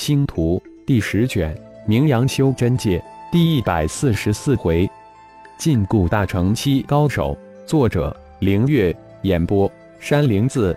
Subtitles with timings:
[0.00, 1.54] 星图第十卷，
[1.86, 4.88] 名扬修真界第一百四十四回，
[5.58, 7.36] 禁锢大成期高手。
[7.66, 10.74] 作者：凌月，演播：山灵子。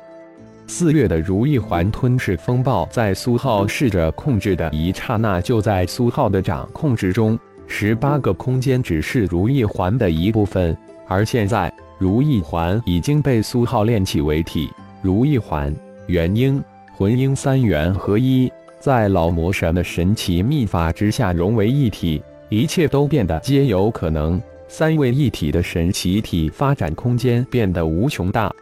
[0.68, 7.40] 四月的如意环吞噬风暴，在苏浩试着控制的一刹那，就在苏浩的掌控之中。
[7.66, 10.78] 十八个空间只是如意环的一部分，
[11.08, 14.70] 而现在如意环已经被苏浩炼气为体。
[15.02, 15.74] 如意环、
[16.08, 16.62] 元婴、
[16.94, 18.52] 魂婴三元合一，
[18.84, 24.42] 在老魔神的神奇秘法之下融为一体，一切都变得皆有可能。
[24.68, 28.54] 三位一体的神奇体发展空间变得无穷大。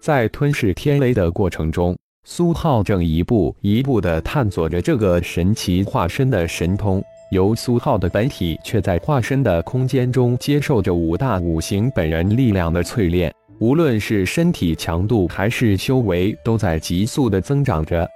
[0.00, 7.00] 在吞噬天雷的过程中，苏浩正一步一步地探索着这个神奇化身的神通。
[7.30, 18.10] 由苏浩的本体却在化身的空间中接受着五大五行本人力量的淬炼，无论是身体强度还是修为，都在急速的增长着。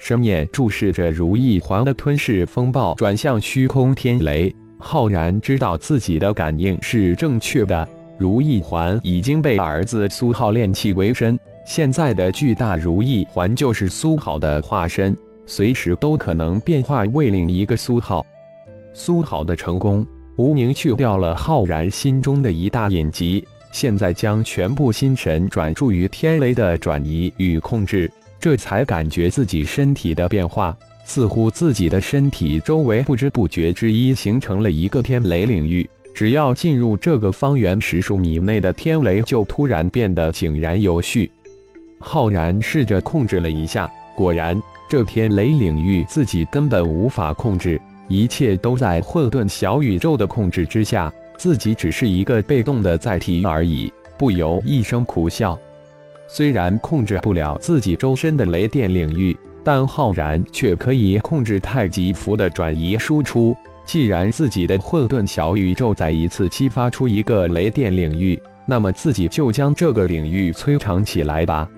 [0.00, 7.86] 神眼注视着如意环的吞噬风暴转向虚空天雷，浩然知道自己的感应是正确的。
[8.18, 18.24] 如意环已经被儿子苏浩炼气为身，现在的巨大如意环就是苏浩的化身，随时都可能变化为另一个苏浩。
[18.94, 20.04] 苏浩的成功，
[20.36, 28.10] 无名去掉了浩然心中的一大隐疾，现在将全部心神转注于天雷的转移与控制，
[28.40, 30.74] 这才感觉自己身体的变化，
[31.04, 35.88] 似乎自己的身体周围不知不觉之一形成了一个天雷领域。
[36.14, 41.30] 只要进入这个方圆十数米内的天雷，就突然变得井然有序。
[41.98, 53.92] 浩然试着控制了一下，果然，这天雷领域自己根本无法控制，一切都在混沌小宇宙的控制之下，自己只是一个被动的载体而已。
[54.18, 55.58] 不由一声苦笑。
[56.32, 63.52] 虽然控制不了自己周身的雷电领域，但浩然却可以控制太极符的转移输出。
[63.84, 71.68] 既然自己的混沌小宇宙再一次激发出一个雷电领域，那么自己就将这个领域催长起来吧。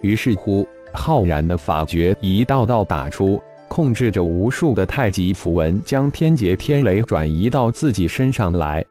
[0.00, 8.82] 于是乎，浩然的法诀一道道打出，控制着无数的太极符文，将天劫天雷转移到自己身上来。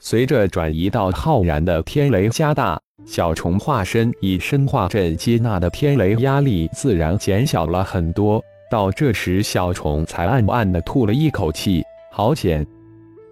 [0.00, 8.42] 随着转移到浩然的天雷加大，小虫化身以身化阵接纳的天雷压力自然减小了很多。
[8.70, 12.66] 到这时，小虫才暗暗的吐了一口气，好险！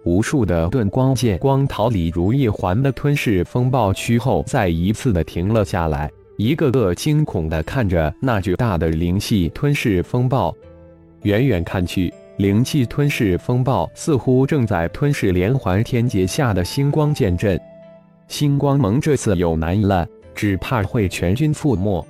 [0.05, 10.53] 无数的盾光剑光逃离如意环的吞噬风暴区后，再一次的停了下来，一个个惊恐的看着那巨大的灵气吞噬风暴。
[11.23, 17.59] 远远看去，灵气吞噬风暴似乎正在吞噬连环天劫下的星光剑阵。
[18.27, 22.05] 星光盟这次有难了，只怕会全军覆没。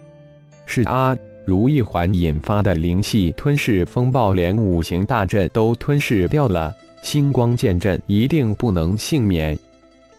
[0.65, 1.17] 是啊。
[1.45, 9.59] 如意环引发的灵气吞噬风暴，连五行大阵都吞噬掉了，星光剑阵一定不能幸免。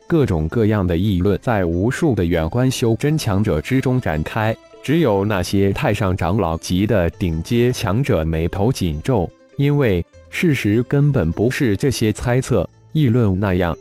[0.06, 13.74] 各种各样的议论在无数的远观修真强者之中展开，只有那些太上长老级的顶阶强者眉头紧皱，因为事实根本不是这些猜测议论那样。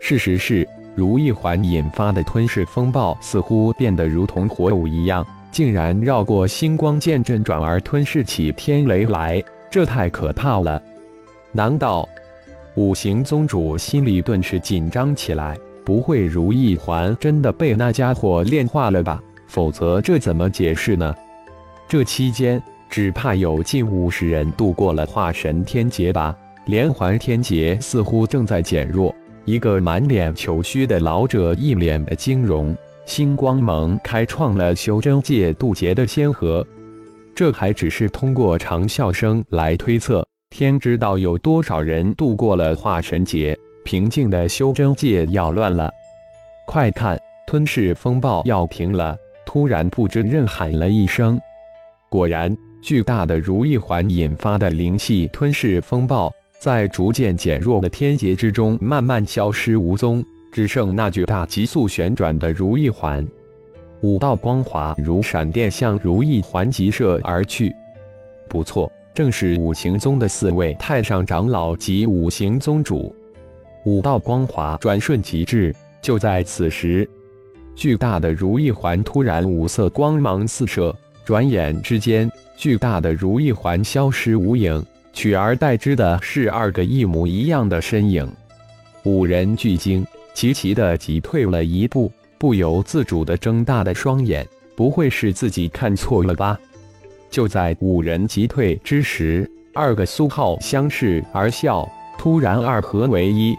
[0.00, 0.64] 事实是，
[0.98, 5.24] 如意环引发的吞噬风暴似乎变得如同火舞一样。
[5.52, 10.82] 竟然绕过星光剑阵，转而吞噬起天雷来，这太可怕了！
[11.52, 12.08] 难道
[12.74, 15.56] 五行宗主心里顿时紧张起来？
[15.84, 19.22] 不会如意环真的被那家伙炼化了吧？
[19.46, 21.14] 否则这怎么解释呢？
[21.86, 22.60] 这期间，
[22.90, 26.36] 只怕有近五十人度过了化神天劫吧？
[26.66, 29.14] 连环天劫似乎正在减弱。
[29.48, 32.76] 一个满脸虬须的老者一脸的惊容。
[33.06, 36.66] 星光盟开创了修真界渡劫的先河，
[37.34, 40.22] 这还只是通过长啸声来推测。
[40.50, 45.90] 天知道有多少人度过了化神劫，平静的修真界要乱了。
[46.66, 49.16] 快看，吞噬风暴要停了！
[49.46, 51.40] 突然，不知任喊了一声。
[52.10, 60.24] 果然，巨大的如意环引发的灵气吞噬风暴，在逐渐减弱的天劫之中，慢慢消失无踪。
[60.50, 63.24] 只剩那巨大急速旋转的如意环，
[64.00, 67.72] 五道光华如闪电向如意环急射而去。
[68.48, 73.14] 不错，正是五行宗的四位太上长老及五行宗主。
[73.84, 77.08] 五道光华转瞬即至，就在此时，
[77.76, 80.96] 巨大的如意环突然五色光芒四射，
[81.26, 84.82] 转眼之间，巨大的如意环消失无影，
[85.12, 88.30] 取而代之的是二个一模一样的身影。
[89.04, 90.06] 五人俱惊。
[90.34, 94.46] 齐齐的挤退了一步，不由自主的睁大的双眼，
[94.76, 96.56] 不会是自己看错了吧？
[97.28, 103.58] 就在五人急退之时，二个苏浩相视而笑，突然二合为一。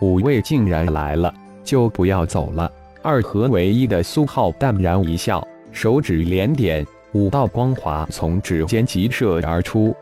[0.00, 1.32] 五位竟然来了，
[1.62, 2.68] 就不要走了。
[3.02, 9.94] 二合为一的苏浩淡然一笑，手指连点，五道光华从指尖急射而出。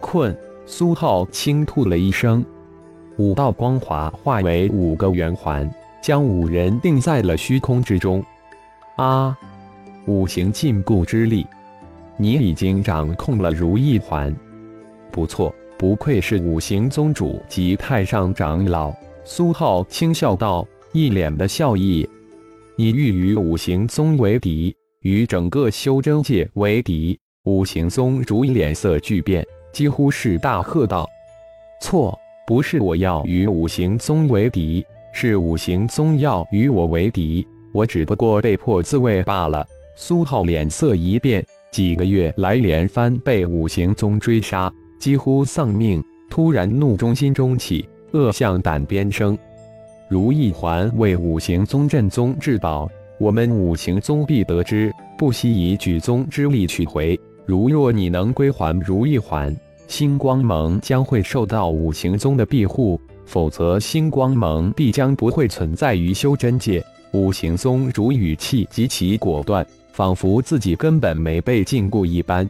[0.00, 0.36] 困！
[0.66, 2.44] 苏浩轻吐了一声，
[3.18, 5.72] 五道光华化为五个圆环，
[6.02, 8.24] 将五人定在了虚空之中。
[8.96, 9.38] 啊！
[10.06, 11.46] 五行禁锢之力，
[12.16, 14.34] 你已经掌控了如意环。
[15.12, 18.92] 不错，不愧是五行宗主及太上长老。
[19.24, 22.08] 苏浩轻笑道，一脸的笑意。
[22.76, 27.18] 你欲与五行宗为敌，与整个修真界为敌？
[27.44, 29.46] 五行宗主脸色巨变，
[29.76, 31.06] 几乎是大喝道
[31.82, 34.82] ：“错，不是我要与五行宗为敌，
[35.12, 37.46] 是五行宗要与我为敌。
[37.72, 47.86] 我只不过被迫自卫罢了。”苏浩脸色一变，几个月来连番被五行宗追杀，几乎丧命，突然怒中心中起。
[48.12, 49.36] 恶向胆边生，
[50.08, 57.20] 如意环为五行宗镇宗至宝，我们五行宗必得之，不惜以举宗之力取回。
[57.44, 59.54] 如若你能归还如意环，
[59.88, 66.84] 星光盟将会受到五行宗的庇护；否则，星光盟必将不会存在于修真界。
[67.12, 72.48] 五行宗主语气极其果断，仿佛自己根本没被禁锢一般。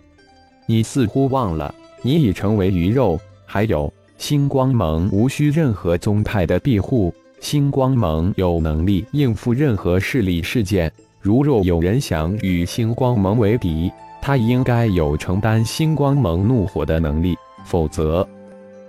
[0.67, 3.19] 你似乎忘了，你已成为鱼肉。
[3.45, 3.93] 还有。
[4.19, 10.91] 星光盟无需任何宗派的庇护，星光盟有能力应付任何势力事件。
[11.21, 13.93] 如若有人想与星光盟为敌，
[14.27, 17.39] 他应该有承担星光盟怒火的能力。
[17.65, 18.27] 否则，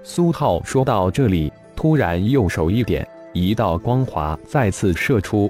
[0.02, 5.48] 苏浩说到这里，突然右手一点，一道光华再次射出。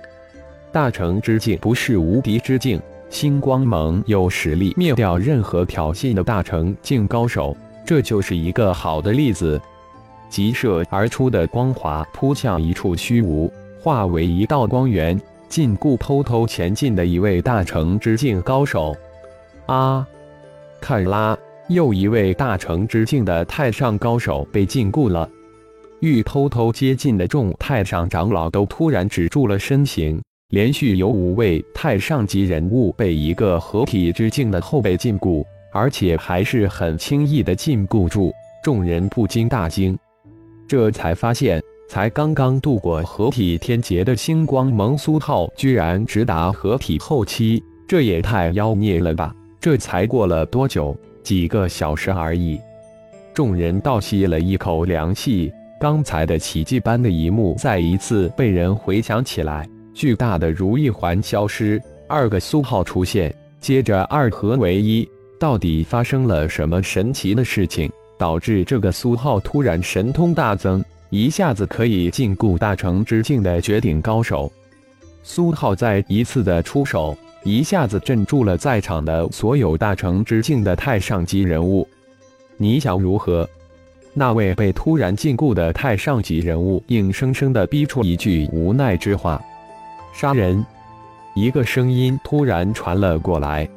[0.74, 7.56] 大成之境不是无敌之境，星光盟有实力灭掉任何挑衅的大成境高手。
[7.86, 9.58] 这就是一个好的例子。
[10.30, 13.50] 急射而出的光华扑向一处虚无，
[13.80, 15.18] 化为一道光源，
[15.48, 18.94] 禁锢偷偷前进的一位大成之境高手。
[19.68, 20.08] 啊！
[20.82, 21.38] 看啦，
[21.70, 25.30] 又一位大成之境的太上高手被禁锢了。
[26.00, 35.46] 欲偷偷接近的众太上长老都突然止住了身形，连续有五位太上级人物被一个合体之境的后辈禁锢。
[35.74, 38.34] 而且还是很轻易的禁锢住，
[38.64, 39.96] 众人不禁大惊，
[40.68, 49.36] 这才发现，才刚刚度过合体天劫的星光蒙苏浩，居然直达合体后期，这也太妖孽了吧！
[49.68, 50.96] 这才过了多久？
[51.22, 52.58] 几个小时而已。
[53.34, 59.68] 众人倒吸了一口凉气，刚才的奇迹般的一幕再一次被人回想起来。
[59.94, 65.06] 巨大的如意环消失，二个苏浩出现，接着二合为一。
[65.38, 74.50] 到底发生了什么神奇的事情，导致这个苏浩突然神通大增，一下子可以禁锢大成之境的绝顶高手？
[75.24, 81.88] 苏浩再一次的出手，一下子镇住了在场的所有大成之境的太上级人物。
[82.58, 83.48] 你想如何？
[84.14, 89.40] 那位被突然禁锢的太上级人物硬生生的逼出一句无奈之话
[90.12, 90.66] ：“杀人！”
[91.36, 93.70] 一个声音突然传了过来。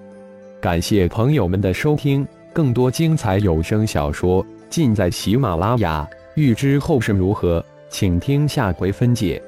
[0.60, 6.08] 感谢朋友们的收听，更多精彩有声小说尽在喜马拉雅。
[6.36, 9.42] 欲知后事如何，请听下回分解。